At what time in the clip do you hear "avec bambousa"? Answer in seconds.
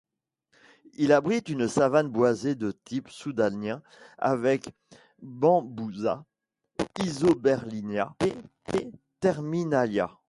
4.17-6.25